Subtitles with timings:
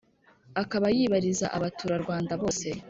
[0.61, 2.67] akaba yibaliza abatura rwanda bose